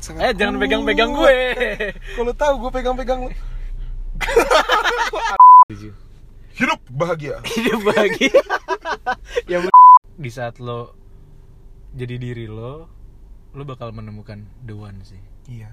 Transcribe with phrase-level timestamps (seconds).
[0.00, 1.36] sangat-sangat Eh jangan pegang-pegang gue.
[2.16, 3.30] Kalau tahu gue pegang-pegang lu.
[6.60, 7.40] Hidup bahagia.
[7.44, 8.40] Hidup bahagia.
[9.48, 9.64] ya
[10.20, 10.92] di saat lo
[11.96, 12.88] jadi diri lo,
[13.56, 15.20] lo bakal menemukan the one sih.
[15.48, 15.72] Iya.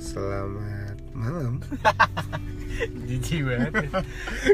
[0.00, 1.60] Selamat malam.
[3.06, 3.72] Jijik banget.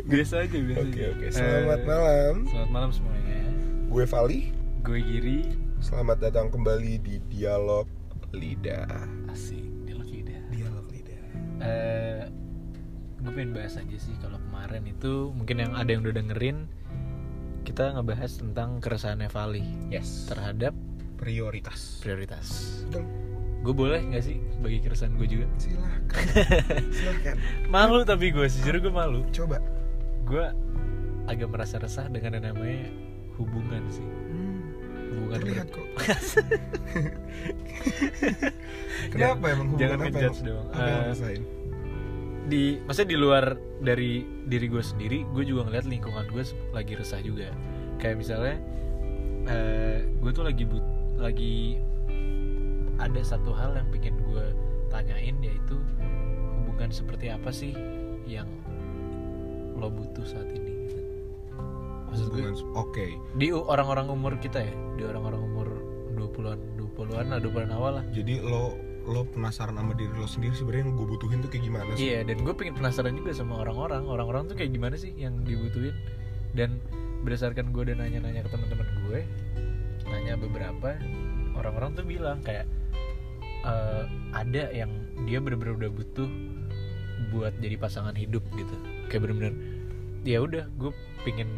[0.04, 0.82] biasa aja biasa.
[0.82, 1.06] Oke aja.
[1.12, 1.26] oke.
[1.30, 2.34] Selamat Eh, malam.
[2.44, 3.38] Selamat malam semuanya.
[3.86, 4.40] Gue Vali.
[4.80, 5.40] Gue Giri.
[5.78, 7.86] Selamat datang kembali di Dialog
[8.30, 8.84] Lidah.
[9.26, 9.62] Asik.
[9.84, 10.40] Dialog lidah.
[10.48, 11.20] Dialog Lidah.
[11.60, 12.22] Eh,
[13.18, 16.66] gue pengen bahas aja sih kalau kemarin itu mungkin yang ada yang udah dengerin
[17.62, 20.26] kita ngebahas tentang keresahannya Vali Yes.
[20.26, 20.72] terhadap
[21.14, 21.98] Prioritas.
[21.98, 22.46] prioritas.
[22.86, 23.04] Betul.
[23.68, 25.46] Gue boleh nggak sih bagi keresahan gue juga?
[25.60, 26.24] Silahkan.
[26.96, 27.36] Silahkan.
[27.68, 29.20] Malu tapi gue sejujurnya gue malu.
[29.28, 29.60] Coba.
[30.24, 30.48] Gue
[31.28, 32.88] agak merasa resah dengan yang namanya
[33.36, 34.00] hubungan sih.
[34.00, 34.72] Hmm,
[35.08, 35.84] Hubungan terlihat kok.
[39.12, 40.08] Kenapa emang hubungan jangan apa
[40.40, 40.66] dong.
[40.66, 41.42] Apa yang Eh, rasain?
[42.48, 43.44] di maksudnya di luar
[43.78, 44.12] dari
[44.48, 46.40] diri gue sendiri gue juga ngeliat lingkungan gue
[46.72, 47.52] lagi resah juga
[48.00, 48.56] kayak misalnya
[49.44, 50.80] eh gue tuh lagi but
[51.20, 51.76] lagi
[52.98, 54.44] ada satu hal yang pengen gue
[54.88, 55.76] tanyain yaitu
[56.58, 57.72] hubungan seperti apa sih
[58.24, 58.46] yang
[59.74, 60.74] lo butuh saat ini
[62.08, 62.42] maksud gue
[62.74, 63.06] oke.
[63.36, 65.68] di u- orang-orang umur kita ya di orang-orang umur
[66.16, 68.74] 20-an 20-an lah 20-an awal lah Jadi lo
[69.08, 72.12] lo penasaran sama diri lo sendiri sebenarnya yang gue butuhin tuh kayak gimana sih?
[72.12, 74.04] Iya, dan gue pengen penasaran juga sama orang-orang.
[74.04, 75.96] Orang-orang tuh kayak gimana sih yang dibutuhin?
[76.52, 76.76] Dan
[77.24, 79.20] berdasarkan gue udah nanya-nanya ke teman-teman gue,
[80.04, 81.00] nanya beberapa
[81.56, 82.68] orang-orang tuh bilang kayak
[83.60, 84.02] eh,
[84.32, 84.90] ada yang
[85.24, 86.28] dia bener-bener udah butuh
[87.28, 88.74] buat jadi pasangan hidup gitu.
[89.06, 89.54] Kayak bener-bener
[90.22, 90.90] ya udah gue
[91.22, 91.48] pengen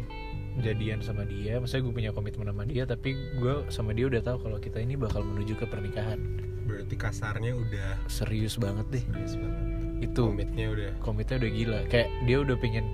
[0.59, 4.37] jadian sama dia, maksudnya gue punya komitmen sama dia, tapi gue sama dia udah tahu
[4.41, 6.19] kalau kita ini bakal menuju ke pernikahan.
[6.61, 9.03] Berarti kasarnya udah Serius banget deh.
[9.05, 9.63] serius banget.
[10.01, 10.91] Itu Komitnya udah.
[10.99, 12.85] komitnya udah gila kayak dia udah pengen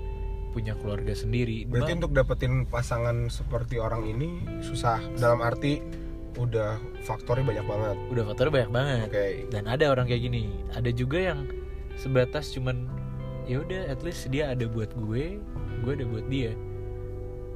[0.48, 4.28] punya keluarga sendiri Berarti Ba- untuk dapetin pasangan seperti orang ini
[4.60, 5.80] susah dalam arti
[6.38, 7.96] udah faktornya banyak banget.
[8.14, 9.26] udah faktornya banyak banget Oke.
[9.50, 11.50] dan ada orang kayak gini ada juga yang
[11.98, 12.86] sebatas cuman
[13.50, 15.42] ya udah at least dia ada buat gue
[15.82, 16.54] gue ada buat dia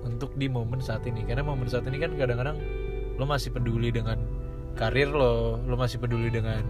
[0.02, 2.58] untuk di momen saat ini karena momen saat ini kan kadang-kadang
[3.16, 4.18] lo masih peduli dengan
[4.74, 6.66] karir lo lo masih peduli dengan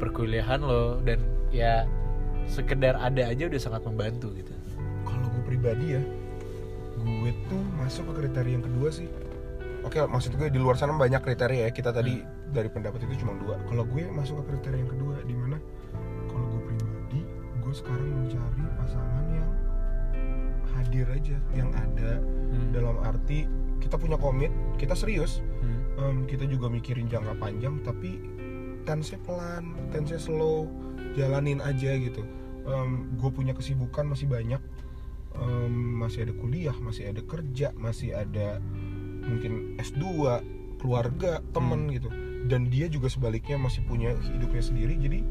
[0.00, 1.20] perkuliahan lo dan
[1.52, 1.84] ya
[2.48, 4.50] sekedar ada aja udah sangat membantu gitu
[5.06, 6.02] Kalau gue pribadi ya,
[7.02, 9.06] gue tuh masuk ke kriteria yang kedua sih.
[9.82, 11.70] Oke, maksud gue di luar sana banyak kriteria ya.
[11.74, 12.22] Kita tadi
[12.54, 13.58] dari pendapat itu cuma dua.
[13.66, 15.58] Kalau gue masuk ke kriteria yang kedua, di mana
[16.30, 17.20] kalau gue pribadi,
[17.58, 19.50] gue sekarang mencari pasangan yang
[20.78, 22.22] hadir aja, yang ada
[22.70, 23.50] dalam arti
[23.82, 25.80] kita punya komit, kita serius, Hmm.
[25.98, 28.18] Em, kita juga mikirin jangka panjang, tapi
[28.82, 30.66] tense pelan, tense slow,
[31.18, 32.22] jalanin aja gitu.
[33.18, 34.62] gue punya kesibukan masih banyak,
[35.32, 38.60] Em, masih ada kuliah, masih ada kerja, masih ada
[39.24, 40.02] mungkin S2,
[40.82, 42.10] keluarga, temen gitu.
[42.50, 45.22] Dan dia juga sebaliknya masih punya hidupnya sendiri, jadi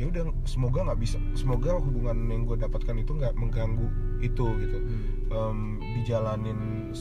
[0.00, 3.88] ya udah semoga nggak bisa, semoga hubungan yang gue dapatkan itu nggak mengganggu
[4.24, 5.00] itu gitu Hmm.
[5.28, 5.58] em,
[6.00, 6.92] dijalanin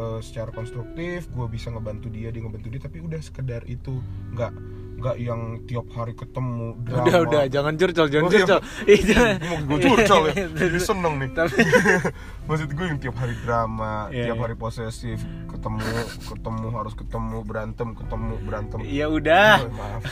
[0.00, 4.00] eh, secara konstruktif gue bisa ngebantu dia dia ngebantu dia tapi udah sekedar itu
[4.34, 4.52] nggak
[5.00, 7.02] nggak yang tiap hari ketemu drama.
[7.02, 8.38] udah udah jangan curcol jangan Oh, iya.
[8.38, 8.60] curcol.
[8.92, 9.20] Iya.
[9.64, 10.34] gue curcol ya?
[10.60, 11.30] Jadi seneng nih.
[11.32, 11.56] Tapi
[12.48, 14.42] maksud gue yang tiap hari drama Iya, tiap iya.
[14.44, 15.18] hari posesif
[15.48, 15.80] ketemu
[16.28, 18.78] ketemu harus ketemu berantem ketemu berantem.
[18.84, 19.64] Ya udah.
[19.64, 20.02] Oh, maaf.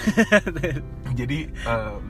[1.12, 1.38] Jadi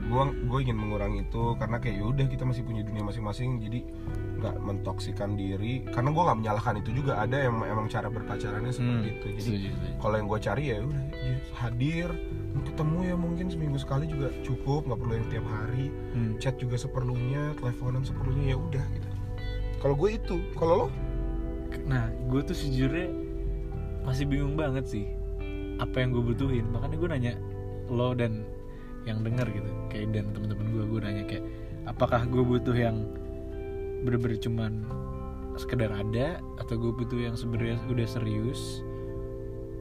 [0.05, 3.59] gue gue ingin mengurangi itu karena kayak yaudah kita masih punya dunia masing-masing.
[3.59, 3.79] Jadi
[4.39, 9.07] nggak mentoksikan diri karena gue nggak menyalahkan itu juga ada yang emang cara berpacarannya seperti
[9.11, 9.27] Hmm, itu.
[9.35, 9.69] Jadi
[9.99, 12.09] kalau yang gue cari ya udah ya, hadir
[12.65, 15.85] ketemu ya mungkin seminggu sekali juga cukup nggak perlu yang tiap hari.
[16.15, 16.33] Hmm.
[16.39, 19.07] chat juga seperlunya teleponan seperlunya ya udah gitu.
[19.79, 20.87] Kalau gue itu kalau lo?
[21.85, 23.07] Nah gue tuh sejujurnya
[24.07, 25.05] masih bingung banget sih
[25.79, 26.65] apa yang gue butuhin.
[26.71, 27.33] Makanya gue nanya
[27.89, 28.43] lo dan
[29.07, 31.45] yang denger gitu kayak dan teman-teman gue gue nanya kayak
[31.87, 33.07] apakah gue butuh yang
[34.01, 34.83] bener-bener cuman
[35.55, 38.79] sekedar ada atau gue butuh yang sebenarnya udah serius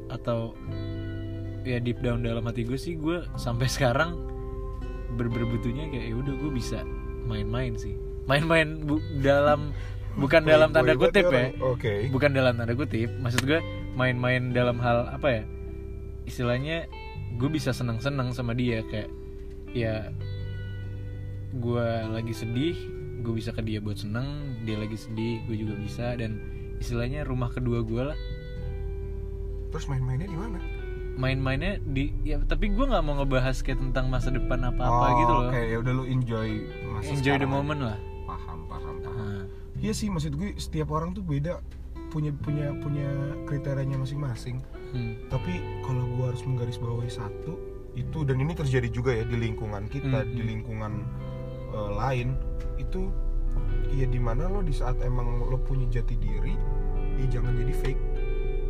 [0.09, 0.57] atau
[1.63, 4.17] ya deep down dalam hati gue sih gue sampai sekarang
[5.15, 6.83] bener-bener butuhnya kayak ya udah gue bisa
[7.25, 7.95] main-main sih.
[8.25, 9.73] Main-main bu- dalam
[10.17, 11.53] bukan dalam tanda kutip ya.
[11.61, 12.09] oke.
[12.09, 13.61] Bukan dalam tanda kutip maksud gue
[13.95, 15.45] main-main dalam hal apa ya
[16.25, 16.89] istilahnya
[17.37, 19.09] gue bisa senang-senang sama dia kayak
[19.73, 20.11] ya
[21.53, 22.77] gue lagi sedih
[23.19, 24.27] gue bisa ke dia buat seneng
[24.63, 26.39] dia lagi sedih gue juga bisa dan
[26.77, 28.19] istilahnya rumah kedua gue lah.
[29.69, 30.59] Terus main-mainnya di mana?
[31.15, 35.33] Main-mainnya di ya tapi gue nggak mau ngebahas kayak tentang masa depan apa-apa Oh, gitu
[35.35, 35.49] loh.
[35.51, 36.49] oke ya udah lu enjoy
[36.89, 37.99] masa enjoy the moment lah.
[38.25, 39.45] Paham paham paham.
[39.77, 41.59] Iya sih maksud gue setiap orang tuh beda
[42.09, 43.09] punya punya punya
[43.45, 44.63] kriterianya masing-masing.
[44.89, 45.21] Hmm.
[45.29, 45.53] tapi
[45.85, 47.61] kalau gue harus menggarisbawahi satu
[47.93, 50.33] itu dan ini terjadi juga ya di lingkungan kita Hmm.
[50.33, 51.05] di lingkungan
[51.73, 52.29] eh, lain
[52.79, 53.11] itu
[53.93, 56.55] ya di mana lo di saat emang lo punya jati diri
[57.19, 58.03] ya jangan jadi fake.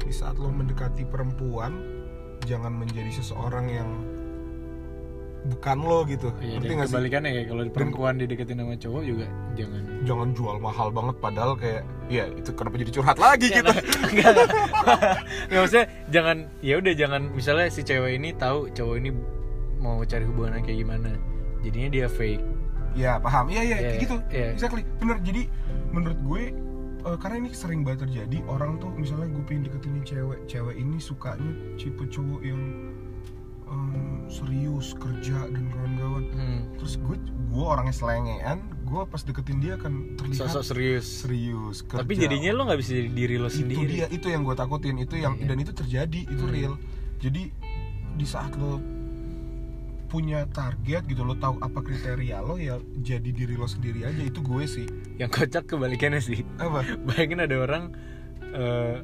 [0.09, 1.77] Di saat lo mendekati perempuan
[2.49, 3.91] jangan menjadi seseorang yang
[5.49, 6.33] bukan lo gitu.
[6.41, 7.11] Iya, ngerti dan nggak sih?
[7.13, 9.83] kayak kalau perempuan dideketin sama cowok juga jangan.
[10.03, 13.63] Jangan jual mahal banget padahal kayak ya itu kenapa jadi curhat lagi Ya.
[14.15, 14.35] Nggak,
[15.53, 19.11] maksudnya jangan ya udah jangan misalnya si cewek ini tahu cowok ini
[19.79, 21.11] mau cari hubungan kayak gimana.
[21.63, 22.58] Jadinya dia fake
[22.99, 24.47] ya paham iya iya kayak gitu iya.
[24.51, 25.43] exactly bener jadi
[25.95, 26.43] menurut gue
[27.07, 30.99] eh, karena ini sering banget terjadi orang tuh misalnya gue pengen deketin cewek cewek ini
[30.99, 32.63] sukanya tipe cowok yang
[33.69, 36.61] em, serius kerja dan kawan-kawan hmm.
[36.81, 37.17] terus gue
[37.49, 38.59] gue orangnya selengean
[38.89, 42.01] gue pas deketin dia akan terlihat sosok serius serius kerja.
[42.03, 44.97] tapi jadinya lo nggak bisa jadi diri lo itu sendiri dia itu yang gue takutin
[44.99, 45.47] itu yang Iya.
[45.53, 46.53] dan itu terjadi itu Hmm.
[46.53, 46.75] real
[47.21, 47.43] jadi
[48.19, 48.81] di saat lo
[50.09, 54.23] punya target gitu lo tahu apa kriteria lo ya jadi diri lo sendiri aja.
[54.25, 54.89] Itu gue sih.
[55.21, 56.43] Yang kocak kebalikannya sih.
[56.57, 56.83] Apa?
[57.07, 57.85] Bayangin ada orang
[58.43, 58.97] eh,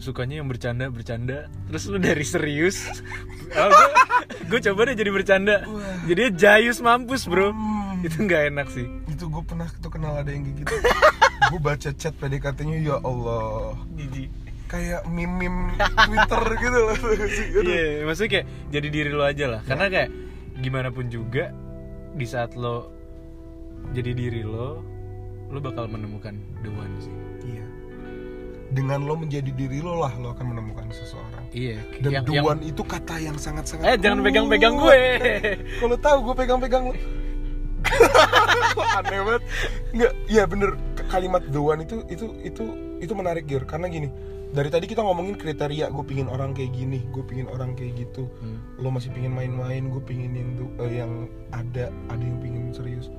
[0.00, 2.88] sukanya yang bercanda bercanda terus lu dari serius.
[4.50, 5.62] Gue coba deh jadi bercanda.
[5.66, 6.02] Wah.
[6.06, 7.50] jadinya jayus mampus bro.
[7.50, 8.86] Hmm, itu nggak enak sih.
[9.10, 10.74] Itu gue pernah tuh kenal ada yang kayak gitu.
[11.54, 13.78] Gue baca chat PDKT-nya ya Allah.
[13.94, 14.45] Jijik
[14.76, 15.72] kayak meme-meme
[16.04, 16.96] Twitter gitu loh.
[17.64, 19.60] Iya, maksudnya kayak jadi diri lo aja lah.
[19.64, 20.10] Karena kayak
[20.60, 21.52] gimana pun juga
[22.12, 22.92] di saat lo
[23.96, 24.84] jadi diri lo,
[25.48, 27.14] lo bakal menemukan the one sih.
[27.48, 27.64] Iya.
[28.66, 31.44] Dengan lo menjadi diri lo lah lo akan menemukan seseorang.
[31.56, 31.80] Iya.
[32.04, 35.00] Dan yang, the yang- one itu kata yang sangat-sangat eh jangan pegang-pegang gue.
[35.80, 36.94] Kalau tahu gue pegang-pegang lo.
[38.98, 39.42] Aneh banget.
[39.94, 40.74] Enggak, iya bener
[41.06, 42.64] kalimat the one itu itu itu
[42.98, 44.10] itu menarik Gir karena gini.
[44.46, 48.30] Dari tadi kita ngomongin kriteria gue pingin orang kayak gini, gue pingin orang kayak gitu.
[48.38, 48.62] Hmm.
[48.78, 51.12] Lo masih pingin main-main, gue pingin yang du- eh, yang
[51.50, 53.10] ada, ada yang pingin serius.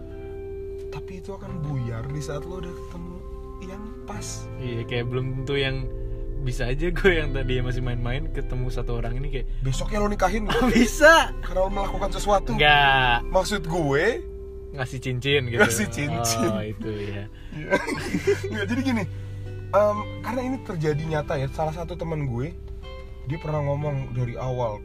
[0.87, 3.15] Tapi itu akan buyar di saat lo udah ketemu
[3.67, 4.47] yang pas.
[4.57, 5.85] Iya, kayak belum tentu yang
[6.37, 10.45] bisa aja gue yang tadi masih main-main ketemu satu orang ini kayak Besoknya lo nikahin
[10.53, 11.33] oh, bisa.
[11.43, 12.55] karena lo melakukan sesuatu.
[12.55, 14.05] Enggak Maksud gue,
[14.73, 15.59] ngasih cincin gitu.
[15.59, 16.49] Ngasih cincin.
[16.49, 17.23] Oh, itu ya.
[18.53, 19.03] Nggak, jadi gini,
[19.71, 21.47] em, karena ini terjadi nyata ya.
[21.51, 22.53] Salah satu teman gue,
[23.27, 24.79] dia pernah ngomong dari awal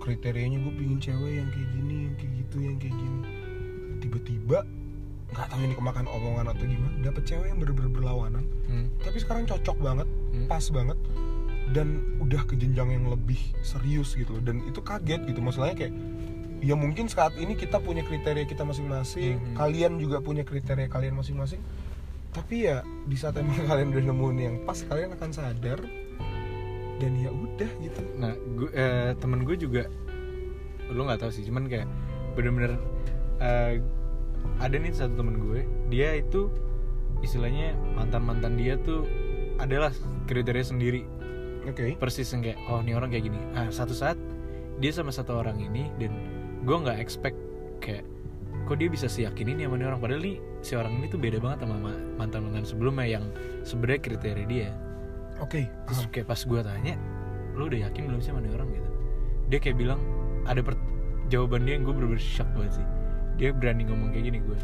[0.00, 3.20] kriterianya gue pingin cewek yang kayak gini, yang kayak gitu, yang kayak gini.
[3.98, 4.58] Tiba-tiba
[5.26, 8.44] nggak tahu ini kemakan omongan atau gimana, dapet cewek yang bener-bener berlawanan.
[8.70, 8.86] Hmm.
[9.02, 10.46] Tapi sekarang cocok banget, Hmm.
[10.46, 10.98] pas banget,
[11.74, 11.88] dan
[12.22, 14.38] udah ke jenjang yang lebih serius gitu.
[14.38, 14.42] loh.
[14.46, 15.94] Dan itu kaget gitu, masalahnya kayak
[16.62, 19.54] ya mungkin saat ini kita punya kriteria kita masing-masing, Mhm.
[19.58, 21.60] kalian juga punya kriteria kalian masing-masing.
[22.36, 25.80] Tapi ya di saat emang kalian udah nemuin yang pas, kalian akan sadar
[27.00, 28.00] dan ya udah gitu.
[28.20, 29.88] Nah, gue eh, temen gue juga
[30.92, 31.88] lu nggak tahu sih, cuman kayak
[32.36, 32.76] bener-bener
[33.40, 33.80] eh,
[34.60, 36.52] ada nih satu temen gue, dia itu
[37.24, 39.08] istilahnya mantan mantan dia tuh
[39.56, 39.88] adalah
[40.28, 41.02] kriteria sendiri
[41.64, 41.96] Oke.
[41.96, 43.40] persis yang kayak oh ini orang kayak gini.
[43.56, 44.20] Ah satu saat
[44.78, 46.12] dia sama satu orang ini dan
[46.62, 47.38] gue nggak expect
[47.80, 48.04] kayak
[48.66, 50.02] kok dia bisa seyakin ini sama orang?
[50.02, 51.76] Padahal nih si orang ini tuh beda banget sama
[52.18, 53.24] mantan mantan sebelumnya yang
[53.62, 54.70] sebenarnya kriteria dia.
[55.38, 55.68] Oke.
[55.86, 56.12] terus paham.
[56.12, 56.94] kayak pas gue tanya
[57.56, 58.68] lu udah yakin belum sih sama orang?
[58.74, 58.90] Gitu.
[59.54, 60.00] Dia kayak bilang
[60.44, 60.80] ada per-
[61.30, 62.86] jawaban dia yang gue bener-bener shock banget sih.
[63.38, 64.58] Dia berani ngomong kayak gini gue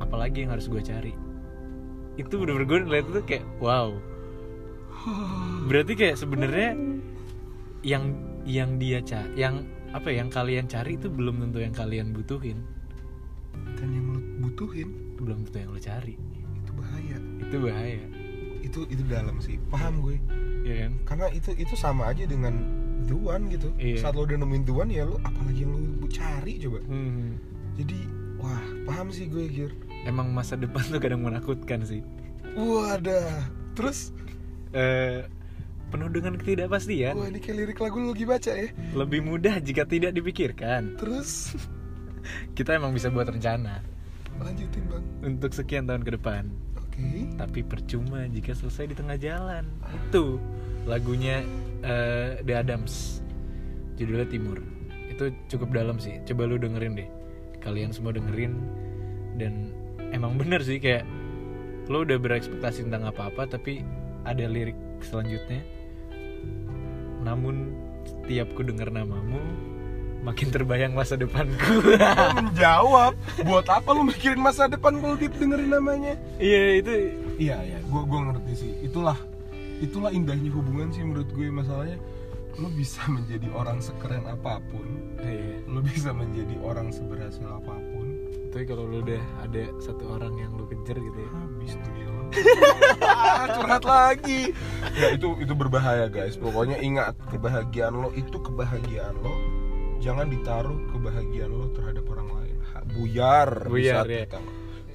[0.00, 1.12] apalagi yang harus gue cari.
[2.18, 3.94] Itu bener-bener gue ngeliat itu kayak wow.
[5.70, 6.76] Berarti kayak sebenarnya
[7.80, 8.12] yang
[8.44, 12.60] yang dia cari yang apa ya yang kalian cari itu belum tentu yang kalian butuhin
[13.78, 14.88] Dan yang lo butuhin.
[15.20, 16.14] Belum tentu yang lo cari.
[16.56, 17.16] Itu bahaya.
[17.18, 18.04] itu bahaya.
[18.60, 19.56] Itu itu dalam sih.
[19.72, 20.16] Paham gue.
[20.60, 20.92] ya kan?
[21.08, 22.52] Karena itu itu sama aja dengan
[23.08, 23.72] the one gitu.
[23.80, 24.04] Iya.
[24.04, 26.80] saat lo udah nemuin the one ya lo apalagi yang lo cari coba.
[26.84, 27.40] Hmm.
[27.78, 27.96] jadi
[28.36, 29.72] wah paham sih gue Gir.
[30.04, 32.04] Emang masa depan tuh kadang menakutkan sih.
[32.56, 33.48] Wadah.
[33.76, 34.12] Terus?
[34.76, 35.24] Eh
[35.90, 37.18] penuh dengan ketidakpastian.
[37.18, 38.68] Wah ini kayak lirik lagu lo lagi baca ya.
[38.94, 40.94] Lebih mudah jika tidak dipikirkan.
[40.96, 41.58] Terus
[42.56, 43.84] kita emang bisa buat rencana.
[44.40, 45.04] Lanjutin bang.
[45.24, 46.48] Untuk sekian tahun ke depan.
[46.80, 47.28] Oke.
[47.36, 49.68] Tapi percuma jika selesai di tengah jalan.
[50.08, 50.40] Itu
[50.88, 51.44] lagunya
[51.84, 53.20] eh, The Adams.
[54.00, 54.58] Judulnya Timur.
[55.12, 56.20] Itu cukup dalam sih.
[56.24, 57.08] Coba lu dengerin deh.
[57.60, 58.56] Kalian semua dengerin.
[59.36, 59.72] Dan
[60.12, 61.04] emang bener sih kayak
[61.90, 63.82] lo udah berekspektasi tentang apa-apa tapi
[64.24, 65.60] ada lirik selanjutnya.
[67.20, 67.76] Namun
[68.08, 69.40] setiap ku dengar namamu
[70.20, 71.96] makin terbayang masa depanku.
[72.36, 76.14] Menjawab buat apa lu mikirin masa depan kalau deep dengerin namanya.
[76.36, 76.92] Iya itu
[77.40, 77.78] iya iya.
[77.88, 78.72] Gua gua ngerti sih.
[78.84, 79.16] Itulah
[79.80, 81.48] itulah indahnya hubungan sih menurut gue.
[81.48, 81.96] Masalahnya
[82.60, 84.84] lo bisa menjadi orang sekeren apa pun
[85.24, 85.64] iya.
[85.64, 88.06] lo bisa menjadi orang seberhasil apa pun.
[88.50, 91.30] Tapi kalau lo udah ada satu orang yang lo kejar gitu ya.
[91.32, 92.08] Habis tuh dia.
[93.00, 94.54] Ah, curhat lagi.
[94.94, 96.36] Ya itu itu berbahaya guys.
[96.36, 99.34] Pokoknya ingat kebahagiaan lo itu kebahagiaan lo
[100.00, 102.56] jangan ditaruh kebahagiaan lo terhadap orang lain.
[102.90, 104.24] Buyar, di Buyar, saat ya.
[104.26, 104.40] kita.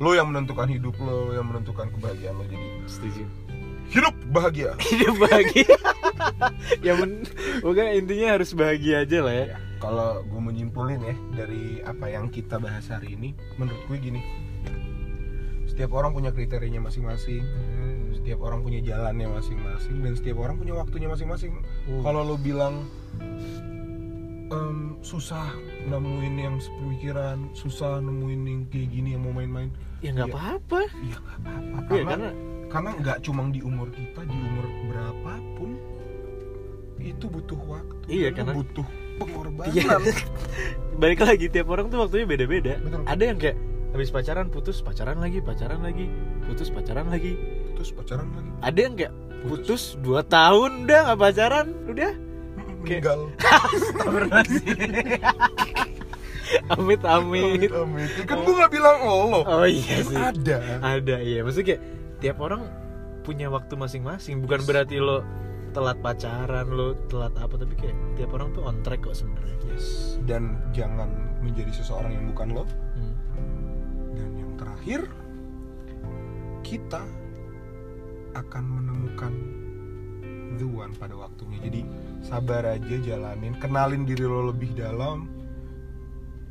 [0.03, 3.23] lo yang menentukan hidup lo lo yang menentukan kebahagiaan lo jadi setuju.
[3.85, 4.73] hidup bahagia.
[4.91, 5.77] Hidup bahagia.
[6.81, 7.21] Ya men
[7.61, 9.45] pokoknya intinya harus bahagia aja lah ya.
[9.55, 14.21] Ya, kalau gue menyimpulin ya dari apa yang kita bahas hari ini menurut gue gini.
[15.69, 17.45] Setiap orang punya kriterianya masing-masing
[18.25, 21.61] setiap orang punya jalannya masing-masing dan setiap orang punya waktunya masing-masing.
[21.85, 22.01] Uh.
[22.01, 22.89] kalau lo bilang
[24.47, 25.49] em, susah
[25.85, 29.69] nemuin yang sepemikiran susah nemuin yang kayak gini yang mau main-main.
[29.99, 30.35] Ya nggak Iya.
[30.35, 30.79] apa-apa.
[31.01, 31.91] Ya nggak apa-apa.
[31.91, 32.29] Iya, karena karena
[32.65, 35.69] karena nggak cuma di umur kita di umur berapapun
[36.97, 38.03] itu butuh waktu.
[38.07, 39.71] Iya, karena- butuh pengorbanan.
[39.71, 39.95] Iya.
[41.01, 42.79] balik lagi tiap orang tuh waktunya beda-beda.
[42.79, 43.01] Betul.
[43.03, 43.57] ada yang kayak
[43.91, 46.07] habis pacaran putus pacaran lagi pacaran lagi
[46.43, 47.33] putus pacaran lagi.
[47.75, 48.49] Terus pacaran lagi.
[48.61, 52.11] Ada yang kayak putus dua tahun udah nggak pacaran udah
[52.81, 53.19] meninggal.
[56.75, 57.71] Amit amit.
[57.73, 59.43] Amit kan gue nggak bilang lo.
[59.43, 60.15] Oh iya sih.
[60.15, 60.57] ada.
[60.81, 61.41] Ada iya.
[61.41, 61.81] Maksudnya kayak
[62.21, 62.61] tiap orang
[63.25, 64.45] punya waktu masing-masing.
[64.45, 65.25] Bukan berarti lo
[65.75, 69.55] telat pacaran lo telat apa tapi kayak tiap orang tuh on track kok sebenarnya.
[69.67, 70.15] Yes.
[70.23, 71.11] Dan jangan
[71.43, 72.63] menjadi seseorang yang bukan lo.
[72.95, 73.15] Hmm.
[74.15, 75.11] dan yang terakhir
[76.63, 77.03] kita
[78.31, 79.33] akan menemukan
[80.55, 81.59] the one pada waktunya.
[81.63, 81.81] Jadi
[82.23, 83.53] sabar aja jalanin.
[83.59, 85.27] Kenalin diri lo lebih dalam.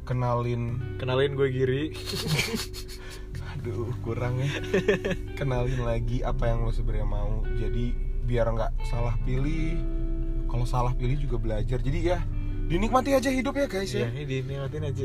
[0.05, 0.81] Kenalin.
[1.01, 1.85] Kenalin gue Giri.
[3.57, 4.51] Aduh kurang ya.
[5.35, 7.43] Kenalin lagi apa yang lo sebenarnya mau.
[7.57, 7.97] Jadi
[8.29, 9.81] biar nggak salah pilih.
[10.49, 11.81] Kalau salah pilih juga belajar.
[11.81, 12.21] Jadi ya
[12.69, 14.09] dinikmati aja hidup ya guys ya.
[14.09, 15.05] Ya ini dinikmatin aja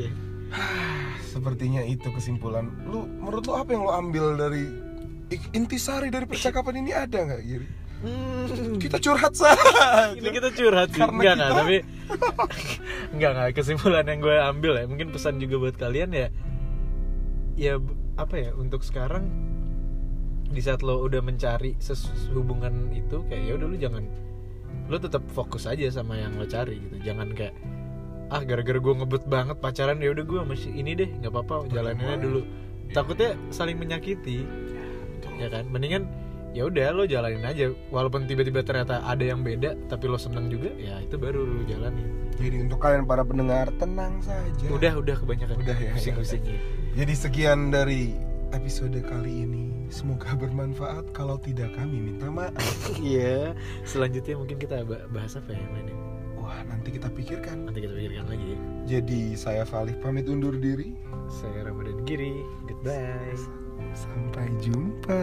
[1.32, 2.68] sepertinya itu kesimpulan.
[2.88, 4.64] Lu menurut lu apa yang lo ambil dari
[5.54, 8.80] intisari dari percakapan ini ada nggak Giri Hmm.
[8.80, 11.04] kita curhat saja ini kita curhat sih.
[11.04, 11.76] Karena enggak enggak tapi
[13.14, 13.48] enggak enggak.
[13.60, 16.28] Kesimpulan yang gue ambil ya mungkin pesan juga buat kalian ya.
[17.60, 17.74] Ya
[18.16, 19.28] apa ya untuk sekarang
[20.50, 21.76] di saat lo udah mencari
[22.32, 24.04] hubungan itu kayak ya udah lu jangan
[24.90, 26.96] lo tetap fokus aja sama yang lo cari gitu.
[27.04, 27.52] Jangan kayak
[28.30, 32.16] ah gara-gara gue ngebet banget pacaran ya udah gue masih ini deh nggak apa-apa jalaninnya
[32.16, 32.40] dulu.
[32.96, 34.48] Takutnya saling menyakiti.
[35.36, 35.68] Ya kan?
[35.68, 36.08] Mendingan
[36.50, 37.70] ya udah lo jalanin aja.
[37.90, 42.08] Walaupun tiba-tiba ternyata ada yang beda tapi lo seneng juga ya itu baru lo jalanin.
[42.40, 44.66] Jadi untuk kalian para pendengar tenang saja.
[44.70, 48.18] Udah udah kebanyakan Udah ya, pusing-pusingnya jadi sekian dari
[48.50, 49.86] episode kali ini.
[49.94, 51.14] Semoga bermanfaat.
[51.14, 52.54] Kalau tidak kami minta maaf.
[52.98, 53.54] Iya.
[53.86, 55.96] Selanjutnya mungkin kita ba- bahas apa ya yang lainnya
[56.40, 57.70] wah nanti kita pikirkan.
[57.70, 58.58] Nanti kita pikirkan lagi.
[58.90, 60.98] Ya jadi saya Falih pamit undur diri.
[61.30, 62.42] Saya Ramadan Giri.
[62.66, 63.38] Goodbye.
[63.94, 65.22] Sampai jumpa